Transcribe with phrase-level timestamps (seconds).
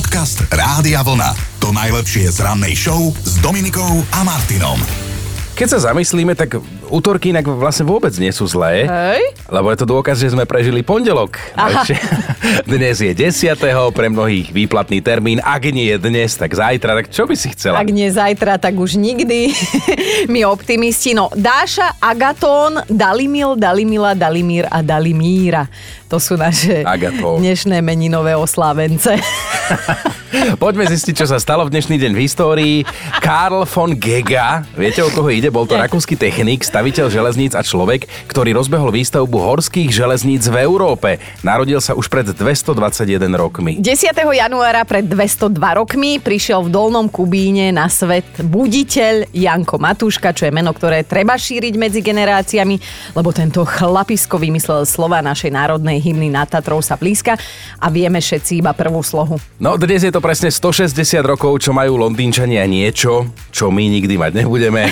[0.00, 1.60] Podcast Rádia Vlna.
[1.60, 4.80] To najlepšie z rannej show s Dominikou a Martinom.
[5.52, 6.56] Keď sa zamyslíme, tak
[6.88, 8.88] útorky inak vlastne vôbec nie sú zlé.
[8.88, 9.20] Hej?
[9.52, 11.36] Lebo je to dôkaz, že sme prežili pondelok.
[11.52, 11.84] Aha.
[12.72, 13.60] Dnes je 10.
[13.92, 15.36] pre mnohých výplatný termín.
[15.44, 16.96] Ak nie je dnes, tak zajtra.
[17.04, 17.76] Tak čo by si chcela?
[17.76, 19.52] Ak nie zajtra, tak už nikdy.
[20.32, 21.12] My optimisti.
[21.12, 25.68] No, Dáša, Agatón, Dalimil, Dalimila, Dalimír a Dalimíra.
[26.10, 27.38] To sú naše Agatón.
[27.38, 29.14] dnešné meninové oslávence.
[30.58, 32.76] Poďme zistiť, čo sa stalo v dnešný deň v histórii.
[33.22, 35.54] Karl von Gega, viete o koho ide?
[35.54, 41.22] Bol to rakúsky technik, staviteľ železníc a človek, ktorý rozbehol výstavbu horských železníc v Európe.
[41.46, 43.78] Narodil sa už pred 221 rokmi.
[43.78, 44.10] 10.
[44.14, 50.52] januára pred 202 rokmi prišiel v Dolnom Kubíne na svet buditeľ Janko Matúška, čo je
[50.54, 52.78] meno, ktoré treba šíriť medzi generáciami,
[53.14, 57.36] lebo tento chlapisko vymyslel slova našej národnej hymny na Tatrou sa blízka
[57.76, 59.36] a vieme všetci iba prvú slohu.
[59.60, 64.32] No dnes je to presne 160 rokov, čo majú Londýnčania niečo, čo my nikdy mať
[64.44, 64.88] nebudeme.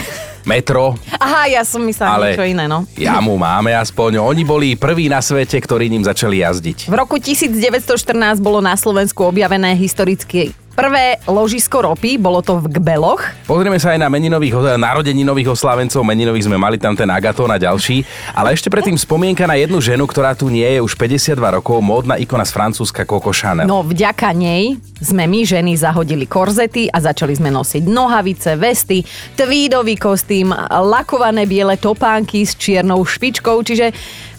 [0.48, 2.88] Metro, Aha, ja som myslela ale niečo iné, no.
[2.96, 4.16] jamu máme aspoň.
[4.16, 6.88] Oni boli prví na svete, ktorí ním začali jazdiť.
[6.88, 13.18] V roku 1914 bolo na Slovensku objavené historické prvé ložisko ropy, bolo to v Gbeloch.
[13.50, 16.06] Pozrieme sa aj na meninových, narodeninových oslávencov.
[16.06, 18.06] Meninových sme mali tam ten Agatón a ďalší.
[18.30, 22.14] Ale ešte predtým spomienka na jednu ženu, ktorá tu nie je už 52 rokov, módna
[22.14, 23.66] ikona z Francúzska Coco Chanel.
[23.66, 29.02] No vďaka nej sme my ženy zahodili korzety a začali sme nosiť nohavice, vesty,
[29.34, 33.90] tweedový kostým, lakované biele topánky s čiernou špičkou, čiže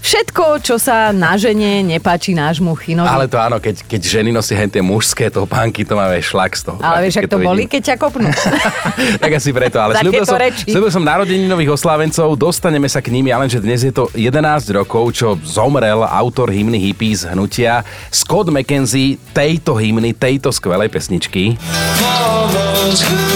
[0.01, 3.07] všetko, čo sa na žene nepáči nášmu chinovi.
[3.07, 6.71] Ale to áno, keď, keď ženy nosia hen tie mužské topánky, to máme šlak z
[6.71, 6.77] toho.
[6.81, 7.73] Ale vieš, ak to boli, vidím.
[7.77, 8.29] keď ťa kopnú.
[9.23, 13.51] tak asi preto, ale slúbil som, slúbil som narodeninových oslávencov, dostaneme sa k nimi, ale
[13.51, 14.35] že dnes je to 11
[14.73, 21.59] rokov, čo zomrel autor hymny Hippies hnutia Scott McKenzie tejto hymny, tejto skvelej pesničky.
[22.01, 23.28] No,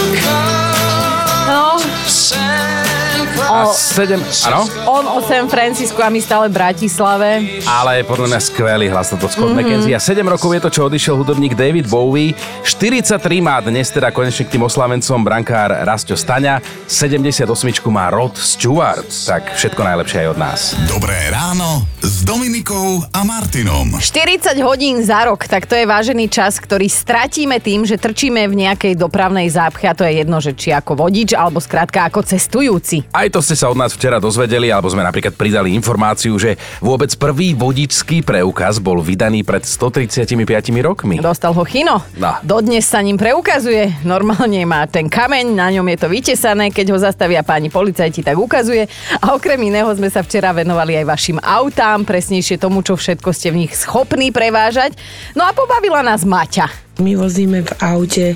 [3.94, 4.18] 7,
[4.50, 4.66] áno?
[4.90, 7.62] on o San Francisco a my stále v Bratislave.
[7.62, 9.86] Ale podľa mňa skvelý hlas toto Scott mm-hmm.
[9.86, 9.94] McKenzie.
[9.94, 12.34] A 7 rokov je to, čo odišiel hudobník David Bowie.
[12.66, 16.58] 43 má dnes teda konečne k tým oslavencom brankár Rastio Staňa.
[16.90, 17.46] 78
[17.86, 19.06] má Rod Stewart.
[19.06, 20.74] Tak všetko najlepšie aj od nás.
[20.90, 24.02] Dobré ráno s Dominikou a Martinom.
[24.02, 28.66] 40 hodín za rok, tak to je vážený čas, ktorý stratíme tým, že trčíme v
[28.66, 33.06] nejakej dopravnej zápche a to je jedno, že či ako vodič alebo skrátka ako cestujúci.
[33.14, 37.12] Aj to ste sa od nás včera dozvedeli, alebo sme napríklad pridali informáciu, že vôbec
[37.20, 40.32] prvý vodičský preukaz bol vydaný pred 135
[40.80, 41.20] rokmi.
[41.20, 42.00] Dostal ho Chino.
[42.16, 42.40] No.
[42.40, 44.06] Dodnes sa ním preukazuje.
[44.06, 48.38] Normálne má ten kameň, na ňom je to vytesané, keď ho zastavia páni policajti, tak
[48.38, 48.88] ukazuje.
[49.20, 53.50] A okrem iného sme sa včera venovali aj vašim autám, presnejšie tomu, čo všetko ste
[53.50, 54.94] v nich schopní prevážať.
[55.34, 56.83] No a pobavila nás Maťa.
[57.02, 58.26] My vozíme v aute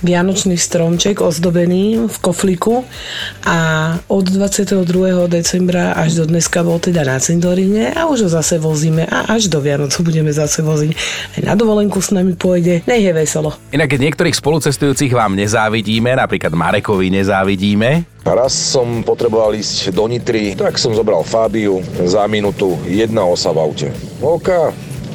[0.00, 2.80] vianočný stromček ozdobený v kofliku
[3.44, 3.58] a
[4.08, 4.88] od 22.
[5.28, 9.52] decembra až do dneska bol teda na cintoríne a už ho zase vozíme a až
[9.52, 10.92] do Vianoc ho budeme zase voziť.
[11.36, 13.52] Aj na dovolenku s nami pôjde, nech je veselo.
[13.76, 20.58] Inak keď niektorých spolucestujúcich vám nezávidíme, napríklad Marekovi nezávidíme, Raz som potreboval ísť do Nitry,
[20.58, 23.88] tak som zobral Fabiu za minútu jedna osa v aute.
[24.18, 24.50] OK,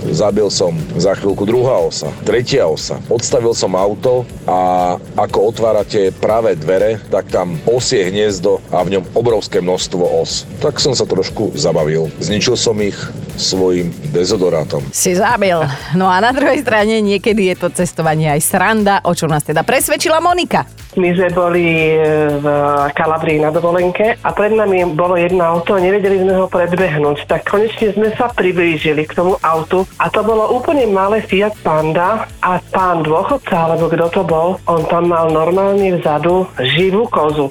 [0.09, 2.97] Zabil som za chvíľku druhá osa, tretia osa.
[3.05, 9.03] Odstavil som auto a ako otvárate pravé dvere, tak tam osie hniezdo a v ňom
[9.13, 10.49] obrovské množstvo os.
[10.57, 12.09] Tak som sa trošku zabavil.
[12.17, 12.97] Zničil som ich
[13.37, 14.83] svojim dezodorátom.
[14.91, 15.59] Si zabil.
[15.95, 19.61] No a na druhej strane niekedy je to cestovanie aj sranda, o čom nás teda
[19.61, 20.67] presvedčila Monika.
[20.99, 22.03] My sme boli e,
[22.35, 22.45] v
[22.91, 27.31] Kalabrii na dovolenke a pred nami bolo jedno auto a nevedeli sme ho predbehnúť.
[27.31, 32.27] Tak konečne sme sa priblížili k tomu autu a to bolo úplne malé Fiat Panda
[32.43, 37.47] a pán dôchodca, alebo kto to bol, on tam mal normálne vzadu živú kozu.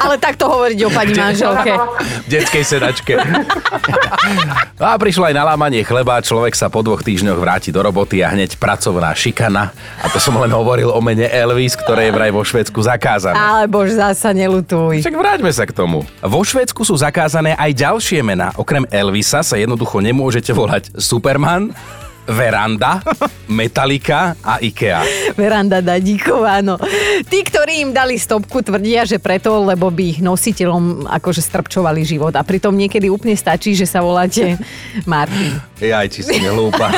[0.00, 1.72] Ale takto hovoriť o pani manželke.
[2.24, 3.12] v detskej sedačke.
[4.74, 8.32] No a prišlo aj nalámanie chleba, človek sa po dvoch týždňoch vráti do roboty a
[8.32, 9.68] hneď pracovná šikana.
[10.00, 13.36] A to som len hovoril o mene Elvis, ktoré je vraj vo Švédsku zakázané.
[13.36, 15.04] Ale bož, zasa nelutuj.
[15.04, 16.08] Však vráťme sa k tomu.
[16.24, 18.56] Vo Švédsku sú zakázané aj ďalšie mená.
[18.56, 21.76] Okrem Elvisa sa jednoducho nemôžete volať Superman,
[22.24, 23.04] Veranda,
[23.50, 25.04] Metallica a Ikea.
[25.32, 26.80] Veranda Dadíková, no.
[27.24, 32.32] Tí, ktorí im dali stopku, tvrdia, že preto, lebo by ich nositeľom akože strpčovali život.
[32.32, 34.56] A pritom niekedy úplne stačí, že sa voláte
[35.04, 35.60] Martin.
[35.76, 36.88] Jaj, či si nehlúpa.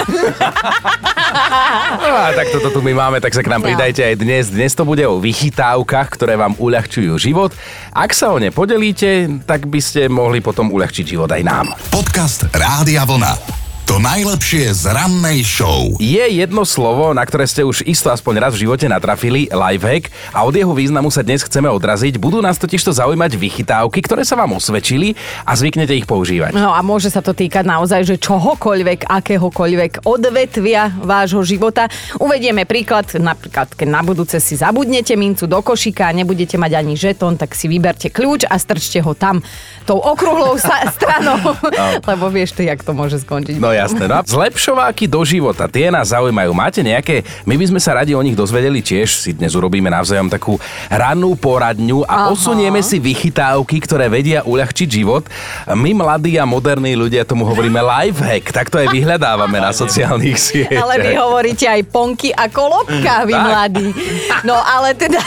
[1.97, 3.67] No a tak toto tu my máme, tak sa k nám No.
[3.67, 4.45] pridajte aj dnes.
[4.49, 7.51] Dnes to bude o vychytávkach, ktoré vám uľahčujú život.
[7.91, 11.67] Ak sa o ne podelíte, tak by ste mohli potom uľahčiť život aj nám.
[11.91, 13.66] Podcast Rádia Vlna.
[13.87, 15.95] To najlepšie z rannej show.
[16.03, 20.43] Je jedno slovo, na ktoré ste už isto aspoň raz v živote natrafili, lifehack, a
[20.43, 22.19] od jeho významu sa dnes chceme odraziť.
[22.19, 25.15] Budú nás totiž to zaujímať vychytávky, ktoré sa vám osvedčili
[25.47, 26.51] a zvyknete ich používať.
[26.59, 31.87] No a môže sa to týkať naozaj, že čohokoľvek, akéhokoľvek odvetvia vášho života.
[32.19, 36.99] Uvedieme príklad, napríklad keď na budúce si zabudnete mincu do košíka a nebudete mať ani
[36.99, 39.47] žetón, tak si vyberte kľúč a strčte ho tam
[39.87, 40.59] tou okrúhlou
[40.99, 41.55] stranou,
[42.03, 43.63] lebo vieš ty, jak to môže skončiť.
[43.63, 44.05] No jasné.
[44.09, 46.51] No a zlepšováky do života, tie nás zaujímajú.
[46.51, 47.21] Máte nejaké?
[47.45, 49.09] My by sme sa radi o nich dozvedeli tiež.
[49.13, 50.57] Si dnes urobíme navzájom takú
[50.89, 52.27] rannú poradňu a Aha.
[52.33, 55.29] posunieme si vychytávky, ktoré vedia uľahčiť život.
[55.69, 58.49] My mladí a moderní ľudia tomu hovoríme lifehack.
[58.49, 60.81] Tak to aj vyhľadávame na sociálnych sieťach.
[60.81, 63.45] Ale vy hovoríte aj ponky a kolobka, vy Tak.
[63.45, 63.89] mladí.
[64.47, 65.19] No ale teda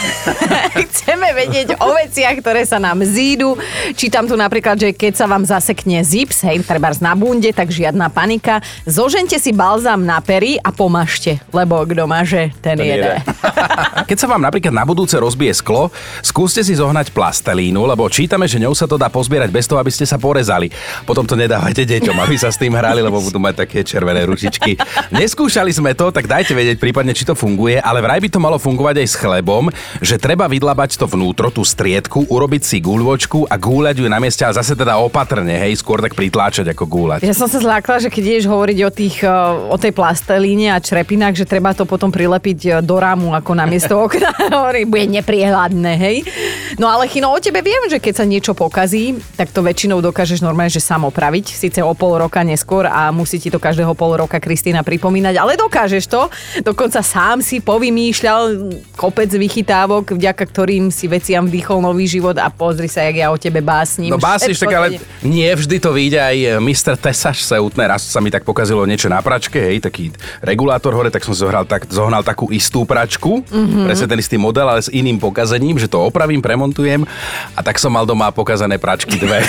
[0.88, 3.54] chceme vedieť o veciach, ktoré sa nám zídu.
[3.92, 8.08] Čítam tu napríklad, že keď sa vám zasekne zips, hej, trebárs na bunde, tak žiadna
[8.08, 8.39] panika.
[8.88, 13.20] Zožente si balzám na pery a pomažte, lebo kto maže, ten, Ten jede.
[13.20, 13.24] jede.
[14.10, 15.92] Keď sa vám napríklad na budúce rozbije sklo,
[16.24, 19.92] skúste si zohnať plastelínu, lebo čítame, že ňou sa to dá pozbierať bez toho, aby
[19.92, 20.72] ste sa porezali.
[21.04, 24.74] Potom to nedávajte deťom, aby sa s tým hrali, lebo budú mať také červené ručičky.
[25.14, 28.56] Neskúšali sme to, tak dajte vedieť prípadne, či to funguje, ale vraj by to malo
[28.56, 29.68] fungovať aj s chlebom,
[30.00, 34.42] že treba vydlabať to vnútro, tú striedku, urobiť si guľvočku a gúľať ju na mieste,
[34.46, 37.20] ale zase teda opatrne, hej, skôr tak pritláčať ako gúľať.
[37.26, 39.34] Ja som sa zlákla, že keď ideš hovoriť o, tých, eh,
[39.66, 43.66] o tej plastelíne a črepinách, že treba to potom prilepiť eh, do rámu ako na
[43.66, 44.30] miesto okna.
[44.54, 46.16] Hovorí, bude nepriehľadné, hej.
[46.78, 50.46] No ale Chino, o tebe viem, že keď sa niečo pokazí, tak to väčšinou dokážeš
[50.46, 51.50] normálne, že sám opraviť.
[51.50, 55.58] Síce o pol roka neskôr a musí ti to každého pol roka Kristýna pripomínať, ale
[55.58, 56.30] dokážeš to.
[56.62, 62.86] Dokonca sám si povymýšľal kopec vychytávok, vďaka ktorým si veciam vdýchol nový život a pozri
[62.86, 64.14] sa, jak ja o tebe básnim.
[64.14, 66.94] No básniš, tak ale nie vždy to vyjde aj Mr.
[66.94, 67.90] Tesaš Seutner.
[67.90, 71.64] Raz sa mi tak pokazilo niečo na pračke, hej, taký regulátor hore, tak som zohral,
[71.64, 73.48] tak, zohnal takú istú pračku, Mhm.
[73.50, 73.84] mm-hmm.
[73.84, 77.02] presne ten istý model, ale s iným pokazením, že to opravím, premontujem
[77.52, 79.40] a tak som mal doma pokazané pračky dve.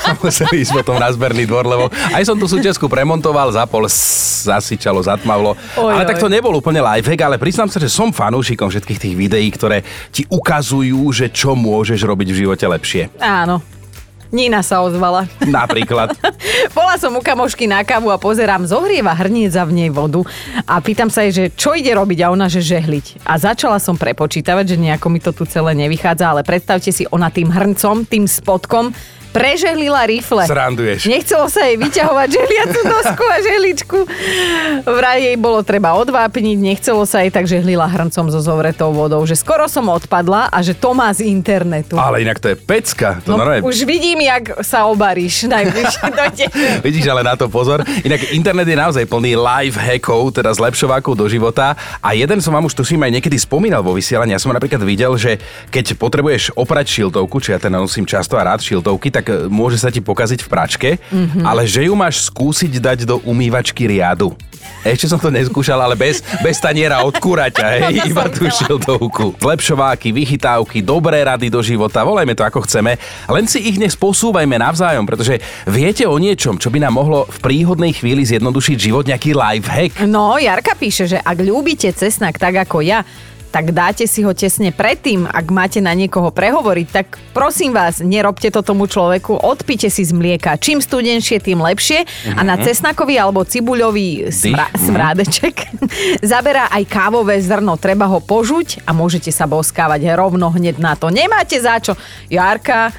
[0.00, 5.00] a museli ísť potom na zberný dvor, lebo aj som tú súčiastku premontoval, zapol, zasičalo,
[5.00, 5.54] zatmavlo.
[5.74, 6.08] Oj, ale oj.
[6.08, 9.80] tak to nebol úplne lifehack, ale priznám sa, že som fanúšikom všetkých tých videí, ktoré
[10.10, 13.02] ti ukazujú, že čo môžeš robiť v živote lepšie.
[13.18, 13.62] Áno.
[14.30, 15.28] Nina sa ozvala.
[15.44, 16.16] Napríklad.
[16.76, 20.24] Bola som u kamošky na kávu a pozerám, zohrieva hrniec a v nej vodu
[20.64, 23.26] a pýtam sa jej, že čo ide robiť a ona, že žehliť.
[23.26, 27.28] A začala som prepočítavať, že nejako mi to tu celé nevychádza, ale predstavte si, ona
[27.28, 28.94] tým hrncom, tým spodkom
[29.34, 30.46] prežehlila rifle.
[30.46, 31.10] Sranduješ.
[31.10, 33.98] Nechcelo sa jej vyťahovať žehliacu dosku a žehličku.
[34.86, 39.26] Vraj jej bolo treba odvápniť, nechcelo sa jej, tak žehlila hrncom so zovretou vodou.
[39.26, 41.98] Že skoro som odpadla a že to má z internetu.
[41.98, 43.18] Ale inak to je pecka.
[43.26, 43.66] To No, normálne...
[43.66, 46.24] už vidím, jak sa obaríš najbližšie do.
[46.86, 47.82] Vidíš ale na to pozor.
[48.06, 51.74] Inak internet je naozaj plný live hackov, teda zlepšovákov do života.
[51.98, 54.36] A jeden som vám už tuším aj niekedy spomínal vo vysielaní.
[54.36, 55.42] Ja som napríklad videl, že
[55.72, 59.80] keď potrebuješ oprať šiltovku, či ja teda nosím často a rád šiltovky, tak e, môže
[59.80, 61.44] sa ti pokaziť v pračke, mm-hmm.
[61.44, 64.32] ale že ju máš skúsiť dať do umývačky riadu.
[64.84, 68.76] Ešte som to neskúšal, ale bez, bez taniera od kuraťa, hej, iba tú chcela.
[68.76, 69.32] šiltovku.
[69.40, 73.00] Zlepšováky, vychytávky, dobré rady do života, volajme to ako chceme,
[73.32, 77.38] len si ich dnes posúvajme navzájom, pretože viete o niečom, čo by nám mohlo v
[77.40, 79.92] príhodnej chvíli zjednodušiť život, nejaký life hack.
[80.04, 83.00] No, Jarka píše, že ak ľúbite cesnak tak ako ja,
[83.54, 88.50] tak dáte si ho tesne predtým, ak máte na niekoho prehovoriť, tak prosím vás, nerobte
[88.50, 90.58] to tomu človeku, odpite si z mlieka.
[90.58, 92.02] Čím studenšie, tým lepšie.
[92.34, 95.70] A na cesnakový alebo cibuľový smra- smrádeček
[96.34, 97.78] zaberá aj kávové zrno.
[97.78, 101.14] Treba ho požuť a môžete sa boskávať rovno hneď na to.
[101.14, 101.94] Nemáte za čo.
[102.26, 102.90] Jarka,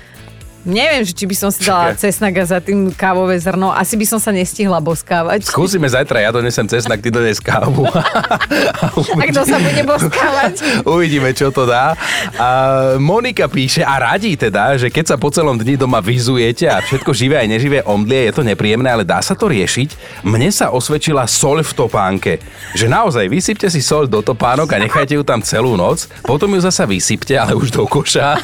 [0.66, 3.70] Neviem, že či by som si dala cesnak a za tým kávové zrno.
[3.70, 5.46] Asi by som sa nestihla boskávať.
[5.46, 7.86] Skúsime zajtra, ja donesem cesnak, ty dones kávu.
[9.22, 10.54] A kto sa bude boskávať?
[10.98, 11.94] Uvidíme, čo to dá.
[12.42, 12.50] A
[12.98, 17.14] Monika píše a radí teda, že keď sa po celom dni doma vyzujete a všetko
[17.14, 20.22] živé aj neživé omdlie, je to nepríjemné, ale dá sa to riešiť.
[20.26, 22.34] Mne sa osvedčila soľ v topánke.
[22.74, 26.60] Že naozaj vysypte si soľ do topánok a nechajte ju tam celú noc, potom ju
[26.66, 28.42] zasa vysypte, ale už do koša.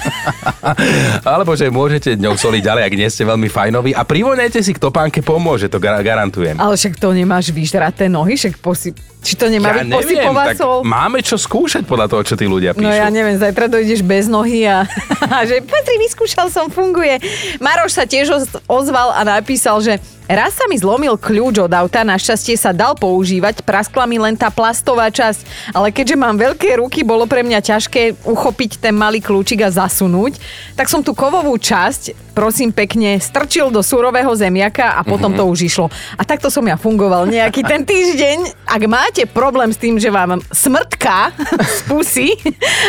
[1.33, 3.91] Alebo že môžete ňou soliť ďalej, ak nie ste veľmi fajnoví.
[3.95, 6.59] A privoňajte si k topánke, pomôže, to gar- garantujem.
[6.59, 8.91] Ale však to nemáš vyžraté nohy, však posi...
[9.21, 12.89] Či to nemá byť posypová tak máme čo skúšať podľa toho, čo tí ľudia píšu.
[12.89, 14.89] No ja neviem, zajtra dojdeš bez nohy a,
[15.37, 17.21] a že Petri, vyskúšal som, funguje.
[17.61, 20.01] Maroš sa tiež oz- ozval a napísal, že
[20.37, 24.47] raz sa mi zlomil kľúč od auta, našťastie sa dal používať, praskla mi len tá
[24.47, 29.59] plastová časť, ale keďže mám veľké ruky, bolo pre mňa ťažké uchopiť ten malý kľúčik
[29.65, 30.39] a zasunúť,
[30.77, 35.59] tak som tú kovovú časť prosím pekne, strčil do surového zemiaka a potom to už
[35.67, 35.87] išlo.
[36.15, 38.63] A takto som ja fungoval nejaký ten týždeň.
[38.65, 41.35] Ak máte problém s tým, že vám smrtka
[41.75, 42.29] z pusy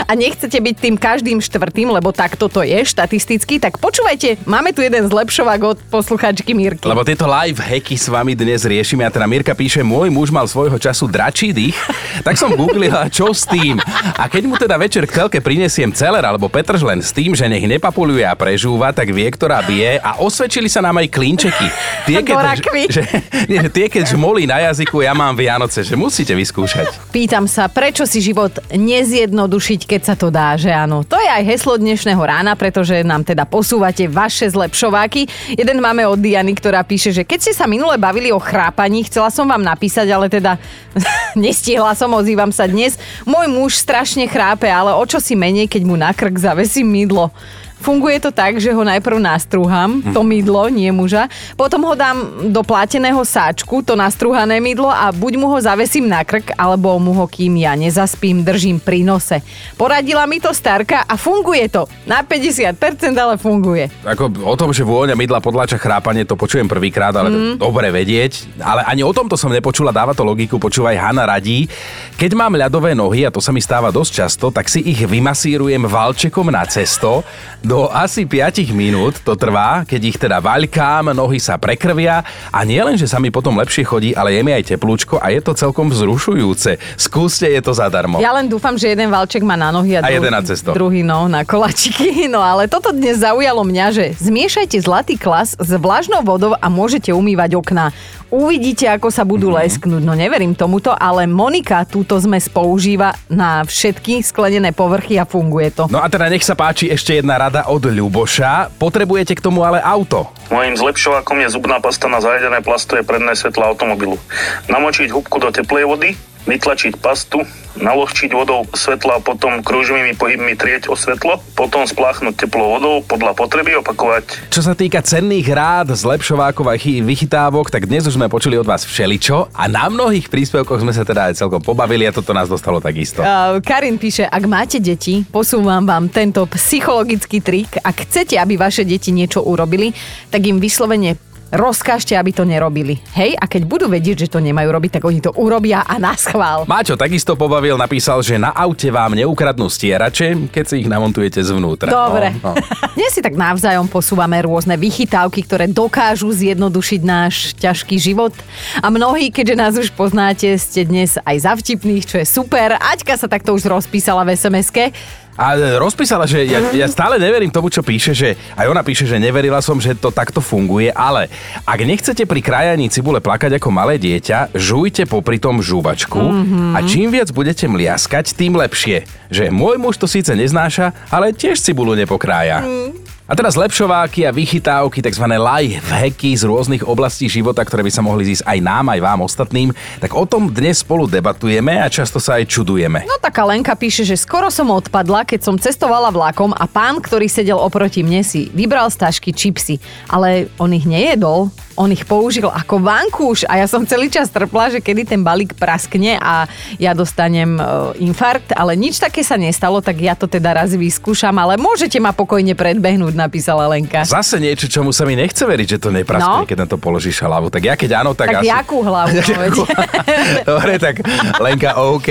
[0.07, 4.81] a nechcete byť tým každým štvrtým, lebo tak toto je štatisticky, tak počúvajte, máme tu
[4.81, 6.87] jeden zlepšovák od posluchačky Mirky.
[6.87, 10.47] Lebo tieto live hacky s vami dnes riešime a teda Mirka píše, môj muž mal
[10.47, 11.77] svojho času dračí dých,
[12.23, 13.83] tak som googlila, čo s tým.
[14.15, 17.67] A keď mu teda večer k telke prinesiem celer alebo petržlen s tým, že nech
[17.67, 21.67] nepapuluje a prežúva, tak vie, ktorá bije a osvedčili sa nám aj klínčeky.
[22.07, 22.87] Tie, rakvy.
[22.95, 23.03] že,
[23.51, 27.11] nie, tie, keď žmolí na jazyku, ja mám Vianoce, že musíte vyskúšať.
[27.11, 31.03] Pýtam sa, prečo si život nezjednodušiť, keď sa to dá, že áno.
[31.03, 35.27] To je aj heslo dnešného rána, pretože nám teda posúvate vaše zlepšováky.
[35.59, 39.27] Jeden máme od Diany, ktorá píše, že keď ste sa minule bavili o chrápaní, chcela
[39.27, 40.55] som vám napísať, ale teda
[41.35, 42.95] nestihla som, ozývam sa dnes.
[43.27, 47.35] Môj muž strašne chrápe, ale o čo si menej, keď mu na krk zavesím mydlo.
[47.83, 51.27] Funguje to tak, že ho najprv nastrúham, to mydlo, nie muža,
[51.59, 56.23] potom ho dám do pláteného sáčku, to nastrúhané mydlo a buď mu ho zavesím na
[56.23, 59.43] krk, alebo mu ho, kým ja nezaspím, držím pri nose.
[59.75, 61.91] Poradila mi to starka a funguje to.
[62.07, 62.79] Na 50%,
[63.19, 63.91] ale funguje.
[64.07, 67.55] Ako o tom, že vôňa mydla podláča chrápanie, to počujem prvýkrát, ale mm.
[67.59, 68.63] dobre vedieť.
[68.63, 71.67] Ale ani o tomto som nepočula, dáva to logiku, počúvaj, Hanna radí.
[72.15, 75.83] Keď mám ľadové nohy, a to sa mi stáva dosť často, tak si ich vymasírujem
[75.83, 77.27] valčekom na cesto.
[77.73, 82.21] Do asi 5 minút to trvá, keď ich teda vaľkám, nohy sa prekrvia
[82.53, 85.33] a nie len, že sa mi potom lepšie chodí, ale je mi aj teplúčko a
[85.33, 86.77] je to celkom vzrušujúce.
[87.01, 88.21] Skúste, je to zadarmo.
[88.21, 90.77] Ja len dúfam, že jeden valček má na nohy a, A jeden na cesto.
[90.77, 92.29] druhý no, na kolačiky.
[92.29, 97.09] No ale toto dnes zaujalo mňa, že zmiešajte zlatý klas s vlažnou vodou a môžete
[97.09, 97.89] umývať okná.
[98.33, 99.53] Uvidíte, ako sa budú Mhm.
[99.53, 99.69] mm-hmm.
[99.69, 100.03] lesknúť.
[100.03, 105.85] No neverím tomuto, ale Monika túto zmes používa na všetky sklenené povrchy a funguje to.
[105.93, 108.73] No a teda nech sa páči ešte jedna rada od Ľuboša.
[108.81, 110.33] Potrebujete k tomu ale auto.
[110.49, 114.17] Mojím zlepšovákom je zubná pasta na zajedené plastové predné svetla automobilu.
[114.65, 117.43] Namočiť hubku do teplej vody, vytlačiť pastu,
[117.79, 123.33] naložčiť vodou svetla a potom kružnými pohybmi trieť o svetlo, potom spláchnuť teplou vodou podľa
[123.33, 128.29] potreby opakovať Čo sa týka cenných rád, zlepšovákov a chy- vychytávok, tak dnes už sme
[128.29, 132.13] počuli od vás všeličo a na mnohých príspevkoch sme sa teda aj celkom pobavili a
[132.13, 133.25] toto nás dostalo takisto.
[133.25, 137.81] Uh, Karin píše, ak máte deti, posúvam vám tento psychologický trik.
[137.81, 139.97] Ak chcete, aby vaše deti niečo urobili,
[140.29, 142.97] tak im vyslovene rozkážte, aby to nerobili.
[143.13, 146.17] Hej, a keď budú vedieť, že to nemajú robiť, tak oni to urobia a na
[146.17, 146.65] schvál.
[146.65, 151.93] Maťo takisto pobavil, napísal, že na aute vám neukradnú stierače, keď si ich namontujete zvnútra.
[151.93, 152.33] Dobre.
[152.41, 152.65] No, no.
[152.97, 158.33] Dnes si tak navzájom posúvame rôzne vychytávky, ktoré dokážu zjednodušiť náš ťažký život.
[158.81, 162.81] A mnohí, keďže nás už poznáte, ste dnes aj za vtipných, čo je super.
[162.81, 164.97] Aťka sa takto už rozpísala v SMS-ke.
[165.33, 169.17] A rozpísala, že ja, ja stále neverím tomu, čo píše, že aj ona píše, že
[169.17, 171.33] neverila som, že to takto funguje, ale
[171.65, 176.77] ak nechcete pri krajaní cibule plakať ako malé dieťa, žujte popri tom žúvačku mm-hmm.
[176.77, 179.09] a čím viac budete mliaskať, tým lepšie.
[179.33, 182.61] Že môj muž to síce neznáša, ale tiež cibulu nepokrája.
[182.61, 183.02] Mm.
[183.23, 185.23] A teraz lepšováky a vychytávky, tzv.
[185.31, 189.21] live hacky z rôznych oblastí života, ktoré by sa mohli zísť aj nám, aj vám
[189.23, 189.71] ostatným,
[190.03, 193.07] tak o tom dnes spolu debatujeme a často sa aj čudujeme.
[193.07, 197.31] No taká Lenka píše, že skoro som odpadla, keď som cestovala vlakom a pán, ktorý
[197.31, 199.79] sedel oproti mne si vybral z tašky čipsy,
[200.11, 204.73] ale on ich nejedol, on ich použil ako vankúš a ja som celý čas trpla,
[204.73, 207.63] že kedy ten balík praskne a ja dostanem e,
[208.05, 212.13] infarkt, ale nič také sa nestalo, tak ja to teda raz vyskúšam, ale môžete ma
[212.13, 214.05] pokojne predbehnúť, napísala Lenka.
[214.05, 216.49] Zase niečo, čomu sa mi nechce veriť, že to nepraskne, no?
[216.49, 217.49] Keď na to položíš hlavu.
[217.49, 218.51] Tak ja keď áno, tak, Tak asi...
[218.51, 219.15] jakú hlavu?
[219.23, 219.65] no?
[220.53, 221.05] Dobre, tak
[221.41, 222.09] Lenka, OK.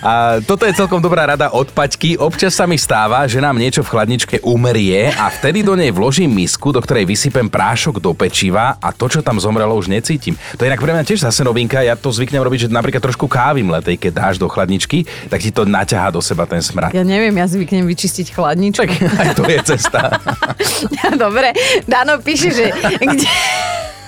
[0.00, 2.18] A toto je celkom dobrá rada od Paťky.
[2.20, 6.32] Občas sa mi stáva, že nám niečo v chladničke umrie a vtedy do nej vložím
[6.32, 10.38] misku, do ktorej vysypem prášok do pečiva a to, čo tam zomrelo, už necítim.
[10.54, 11.82] To je inak pre mňa tiež zase novinka.
[11.82, 15.50] Ja to zvyknem robiť, že napríklad trošku kávy mletej, keď dáš do chladničky, tak ti
[15.50, 16.94] to naťahá do seba ten smrad.
[16.94, 18.86] Ja neviem, ja zvyknem vyčistiť chladničku.
[19.18, 20.22] Aj to je cesta.
[21.22, 21.50] Dobre,
[21.90, 22.70] Dano píše, že
[23.02, 23.26] kde,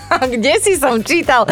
[0.09, 1.45] kde si som čítal,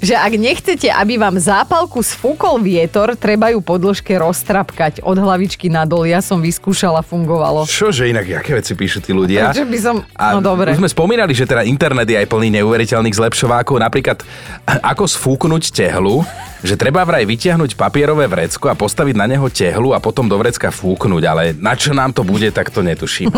[0.00, 5.68] že ak nechcete, aby vám zápalku sfúkol vietor, treba ju po dĺžke roztrapkať od hlavičky
[5.68, 6.08] nadol.
[6.08, 7.68] Ja som vyskúšala, fungovalo.
[7.68, 9.52] Čože inak, aké veci píšu tí ľudia?
[9.52, 10.72] Takže by som- A no dobre.
[10.72, 14.18] Už sme spomínali, že teda internet je aj plný neuveriteľných zlepšovákov, napríklad
[14.66, 16.24] ako sfúknuť tehlu,
[16.64, 20.72] že treba vraj vytiahnuť papierové vrecko a postaviť na neho tehlu a potom do vrecka
[20.72, 23.28] fúknuť, ale na čo nám to bude, tak to netuším.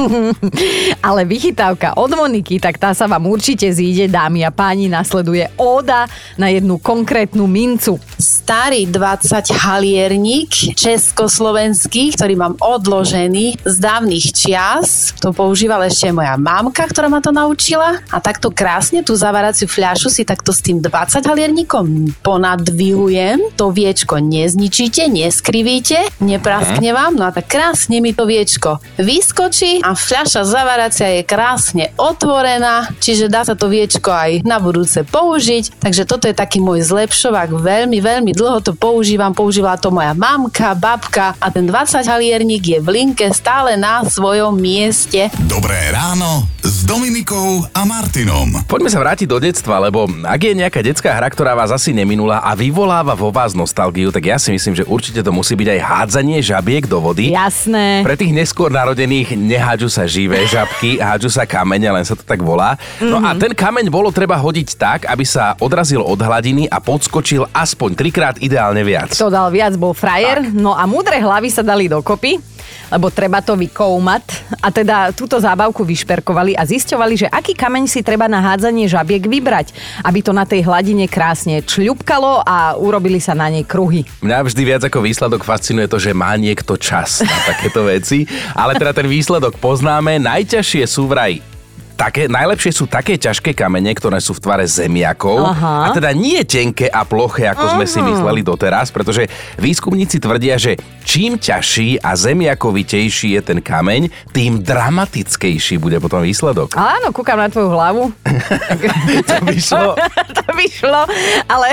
[1.09, 6.07] Ale vychytávka od Moniky, tak tá sa vám určite zíde, dámy a páni, nasleduje óda
[6.37, 8.01] na jednu konkrétnu mincu.
[8.19, 15.13] starý 20 halierník československý, ktorý mám odložený z dávnych čias.
[15.21, 18.01] To používala ešte moja mamka, ktorá ma to naučila.
[18.09, 23.53] A takto krásne tú zavaraciu fľašu si takto s tým 20 halierníkom ponadvihujem.
[23.61, 27.21] To viečko nezničíte, neskrivíte, nepraskne vám.
[27.21, 33.29] No a tak krásne mi to viečko vyskočí a fľaša zavaracia je krásne otvorená, čiže
[33.29, 35.79] dá sa to viečko aj na budúce použiť.
[35.79, 37.55] Takže toto je taký môj zlepšovák.
[37.55, 39.31] Veľmi, veľmi dlho to používam.
[39.31, 44.59] Používala to moja mamka, babka a ten 20 halierník je v linke stále na svojom
[44.59, 45.31] mieste.
[45.47, 48.67] Dobré ráno s Dominikou a Martinom.
[48.67, 52.43] Poďme sa vrátiť do detstva, lebo ak je nejaká detská hra, ktorá vás asi neminula
[52.43, 55.81] a vyvoláva vo vás nostalgiu, tak ja si myslím, že určite to musí byť aj
[55.81, 57.31] hádzanie žabiek do vody.
[57.31, 58.03] Jasné.
[58.03, 62.43] Pre tých neskôr narodených nehádžu sa živé žabky, hádžu sa kamene, len sa to tak
[62.43, 62.75] volá.
[62.99, 67.45] No a ten kameň bolo treba hodiť tak, aby sa odrazil od hladiny a podskočil
[67.53, 69.13] aspoň trikrát, ideálne viac.
[69.13, 70.41] Kto dal viac, bol frajer.
[70.57, 72.41] No a múdre hlavy sa dali dokopy
[72.89, 74.57] lebo treba to vykoumať.
[74.65, 79.29] A teda túto zábavku vyšperkovali a zisťovali, že aký kameň si treba na hádzanie žabiek
[79.29, 79.77] vybrať,
[80.09, 84.09] aby to na tej hladine krásne čľupkalo a urobili sa na nej kruhy.
[84.25, 88.25] Mňa vždy viac ako výsledok fascinuje to, že má niekto čas na takéto veci,
[88.57, 90.17] ale teda ten výsledok poznáme.
[90.17, 91.58] Najťažšie sú vraj
[91.99, 95.43] také, najlepšie sú také ťažké kamene, ktoré sú v tvare zemiakov.
[95.43, 95.91] Aha.
[95.91, 99.27] A teda nie tenké a ploché, ako sme si mysleli doteraz, pretože
[99.59, 106.79] výskumníci tvrdia, že čím ťažší a zemiakovitejší je ten kameň, tým dramatickejší bude potom výsledok.
[106.79, 108.03] Áno, kúkam na tvoju hlavu.
[109.29, 109.93] To by šlo.
[110.59, 111.03] to by šlo,
[111.47, 111.69] ale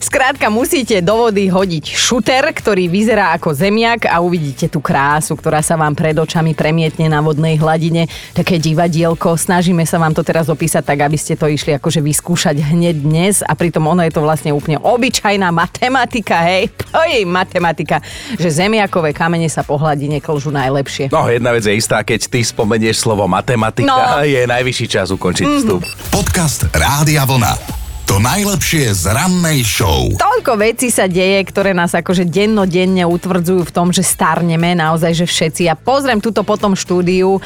[0.00, 5.60] skrátka musíte do vody hodiť šuter, ktorý vyzerá ako zemiak a uvidíte tú krásu, ktorá
[5.60, 8.08] sa vám pred očami premietne na vodnej hladine.
[8.32, 12.56] Také divadielko, snažíme sa vám to teraz opísať tak, aby ste to išli akože vyskúšať
[12.72, 18.00] hneď dnes a pritom ono je to vlastne úplne obyčajná matematika, hej, to je matematika,
[18.40, 21.12] že zemiakové kamene sa po hladine klžú najlepšie.
[21.12, 24.24] No, jedna vec je istá, keď ty spomenieš slovo matematika, No.
[24.24, 25.84] je najvyšší čas ukončiť vstup.
[26.08, 27.85] Podcast Rádia Vlna.
[28.06, 30.06] To najlepšie z rannej show.
[30.14, 35.26] Toľko vecí sa deje, ktoré nás akože dennodenne utvrdzujú v tom, že starneme, naozaj, že
[35.26, 35.66] všetci.
[35.66, 37.42] Ja pozriem túto potom štúdiu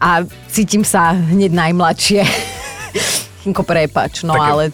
[0.00, 2.24] a cítim sa hneď najmladšie.
[3.44, 4.64] Chinko, prepač, no Tak- ale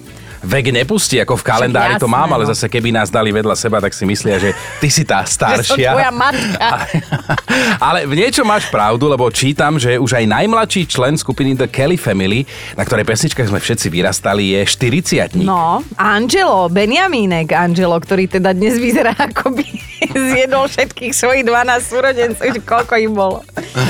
[0.47, 2.55] Vek nepustí, ako v kalendári to jasné, mám, ale no.
[2.55, 5.91] zase keby nás dali vedľa seba, tak si myslia, že ty si tá staršia.
[5.91, 6.87] tvoja matka.
[7.87, 11.99] Ale v niečom máš pravdu, lebo čítam, že už aj najmladší člen skupiny The Kelly
[11.99, 12.47] Family,
[12.79, 18.79] na ktorej pesničkách sme všetci vyrastali, je 40 No, Angelo, Benjamínek Angelo, ktorý teda dnes
[18.79, 19.67] vyzerá ako by
[20.31, 23.39] zjedol všetkých svojich 12 súrodencov, koľko im bolo.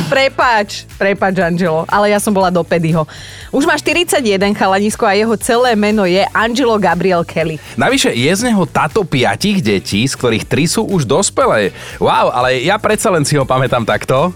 [0.08, 3.04] Prepač, prepač Angelo, ale ja som bola do pedyho.
[3.50, 4.22] Už má 41
[4.54, 7.56] chalanisko a jeho celé meno je Angelo Gabriel Kelly.
[7.74, 11.72] Navyše je z neho táto piatich detí, z ktorých tri sú už dospelé.
[11.98, 14.30] Wow, ale ja predsa len si ho pamätám takto.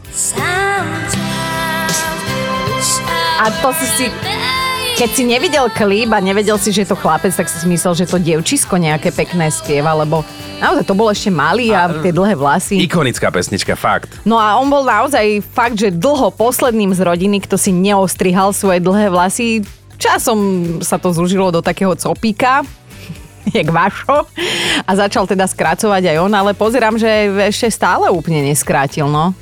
[3.41, 4.07] A to si si...
[5.01, 8.05] Keď si nevidel klip a nevedel si, že je to chlapec, tak si myslel, že
[8.05, 10.21] to dievčisko nejaké pekné spieva, lebo
[10.61, 12.85] naozaj to bol ešte malý a, tie dlhé vlasy.
[12.85, 14.13] Ikonická pesnička, fakt.
[14.29, 18.85] No a on bol naozaj fakt, že dlho posledným z rodiny, kto si neostrihal svoje
[18.85, 19.65] dlhé vlasy.
[20.01, 20.39] Časom
[20.81, 22.65] sa to zúžilo do takého copíka,
[23.57, 24.25] jak vašo.
[24.89, 29.37] A začal teda skracovať aj on, ale pozerám, že ešte stále úplne neskrátil, no.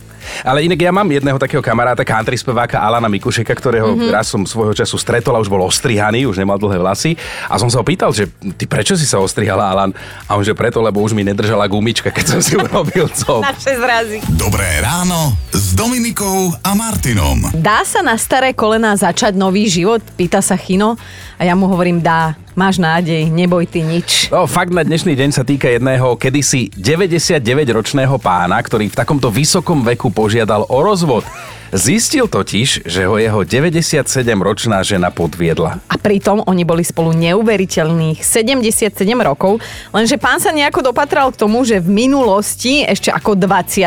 [0.44, 4.12] Ale inak ja mám jedného takého kamaráta, country speváka Alana Mikušeka, ktorého mm-hmm.
[4.12, 7.16] raz som svojho času stretol a už bol ostrihaný, už nemal dlhé vlasy.
[7.48, 9.94] A som sa ho pýtal, že ty prečo si sa ostrihala, Alan?
[10.28, 13.40] A on že preto, lebo už mi nedržala gumička, keď som si urobil cop.
[13.40, 14.18] Na 6 razy.
[14.36, 15.32] Dobré ráno
[15.68, 17.52] s Dominikou a Martinom.
[17.52, 20.00] Dá sa na staré kolená začať nový život?
[20.16, 20.96] Pýta sa Chino.
[21.36, 22.40] A ja mu hovorím, dá.
[22.56, 24.32] Máš nádej, neboj ty nič.
[24.32, 29.84] No, fakt na dnešný deň sa týka jedného kedysi 99-ročného pána, ktorý v takomto vysokom
[29.84, 31.28] veku požiadal o rozvod.
[31.68, 35.84] Zistil totiž, že ho jeho 97-ročná žena podviedla.
[35.84, 38.88] A pritom oni boli spolu neuveriteľných 77
[39.20, 39.60] rokov,
[39.92, 43.84] lenže pán sa nejako dopatral k tomu, že v minulosti, ešte ako 20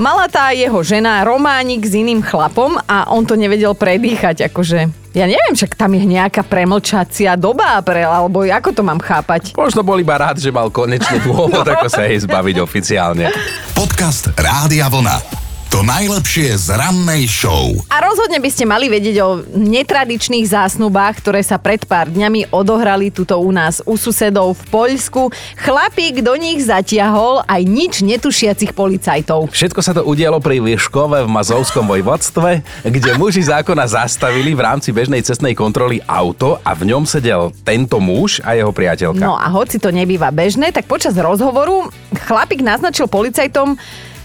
[0.00, 5.02] mala tá jeho žena románik s iným chlapom a on to nevedel predýchať, akože...
[5.12, 9.52] Ja neviem, však tam je nejaká premlčacia doba, pre, alebo ako to mám chápať?
[9.52, 13.28] Možno bol iba rád, že mal konečne dôvod, ako sa jej zbaviť oficiálne.
[13.76, 15.51] Podcast Rádia Vlna.
[15.72, 17.72] To najlepšie z rannej show.
[17.88, 23.08] A rozhodne by ste mali vedieť o netradičných zásnubách, ktoré sa pred pár dňami odohrali
[23.08, 25.32] tuto u nás u susedov v Poľsku.
[25.56, 29.48] Chlapík do nich zatiahol aj nič netušiacich policajtov.
[29.48, 32.60] Všetko sa to udialo pri Lieškove v Mazovskom vojvodstve,
[32.92, 37.96] kde muži zákona zastavili v rámci bežnej cestnej kontroly auto a v ňom sedel tento
[37.96, 39.24] muž a jeho priateľka.
[39.24, 41.88] No a hoci to nebýva bežné, tak počas rozhovoru
[42.28, 43.80] chlapík naznačil policajtom,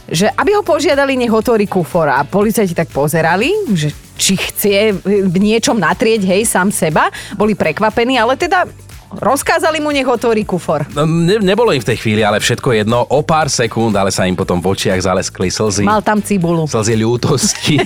[0.07, 2.07] že aby ho požiadali, nech otvorí kufor.
[2.07, 7.11] A policajti tak pozerali, že či chce v niečom natrieť, hej, sám seba.
[7.37, 8.65] Boli prekvapení, ale teda
[9.11, 10.83] rozkázali mu, nech otvorí kufor.
[10.91, 13.07] No, ne, nebolo im v tej chvíli ale všetko jedno.
[13.07, 15.87] O pár sekúnd, ale sa im potom v očiach zaleskli slzy.
[15.87, 16.67] Mal tam cibulu.
[16.67, 17.79] Slzy ľútosti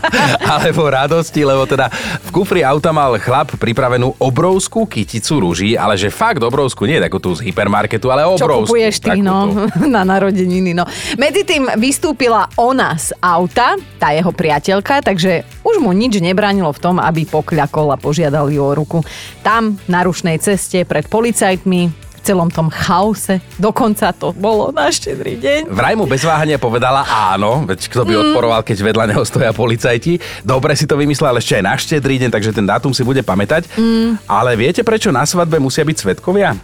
[0.54, 1.90] alebo radosti, lebo teda
[2.26, 7.22] v kufri auta mal chlap pripravenú obrovskú kyticu rúží, ale že fakt obrovskú, nie takú
[7.22, 8.74] tu z hypermarketu, ale Čo obrovskú.
[8.74, 10.84] kupuješ ty, no, na narodeniny, no.
[11.20, 16.82] Medzi tým vystúpila ona z auta, tá jeho priateľka, takže už mu nič nebránilo v
[16.82, 18.98] tom, aby pokľakol a požiadal ju o ruku.
[19.40, 21.92] Tam, na rušnej ceste, pred policajtmi,
[22.24, 25.68] celom tom chaose, dokonca to bolo na štedrý deň.
[25.68, 28.20] Vraj mu bez váhania povedala áno, veď kto by Mm.
[28.32, 30.16] odporoval, keď vedľa neho stoja policajti.
[30.40, 33.68] Dobre si to vymyslel ešte aj na štedrý deň, takže ten dátum si bude pamätať.
[33.76, 34.16] Mm.
[34.24, 36.56] Ale viete, prečo na svadbe musia byť svetkovia?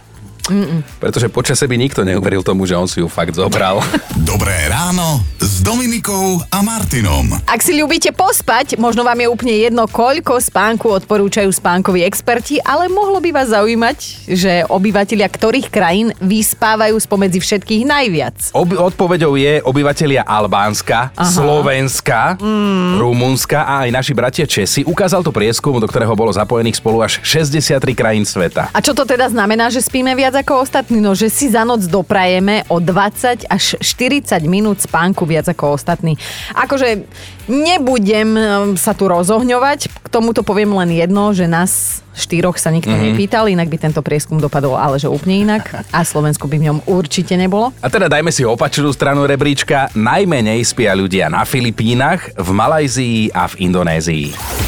[0.51, 0.79] Mm-mm.
[0.99, 3.79] Pretože počase by nikto neuveril tomu, že on si ju fakt zobral.
[4.31, 7.41] Dobré ráno s Dominikou a Martinom.
[7.47, 12.91] Ak si ľúbite pospať, možno vám je úplne jedno, koľko spánku odporúčajú spánkoví experti, ale
[12.91, 18.35] mohlo by vás zaujímať, že obyvatelia ktorých krajín vyspávajú spomedzi všetkých najviac.
[18.51, 21.23] Ob- odpovedou je obyvatelia Albánska, Aha.
[21.23, 22.99] Slovenska, mm.
[22.99, 24.83] Rumunska a aj naši bratia Česi.
[24.83, 28.67] Ukázal to prieskum, do ktorého bolo zapojených spolu až 63 krajín sveta.
[28.75, 30.97] A čo to teda znamená, že spíme viac ako ostatní?
[30.99, 36.17] No, že si za noc doprajeme o 20 až 40 minút spánku viac ako ostatní.
[36.57, 37.05] Akože
[37.45, 38.41] nebudem um,
[38.75, 42.97] sa tu rozohňovať, k tomuto poviem len jedno, že nás štyroch sa nikto Mhm.
[42.97, 43.13] mm-hmm.
[43.15, 46.77] nepýtal, inak by tento prieskum dopadol ale že úplne inak a Slovensku by v ňom
[46.91, 47.71] určite nebolo.
[47.79, 49.87] A teda dajme si opačnú stranu rebríčka.
[49.95, 54.25] Najmenej spia ľudia na Filipínach, v Malajzii a v Indonézii.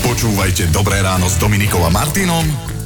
[0.08, 2.46] Počúvajte Dobré ráno s Dominikou a Martinom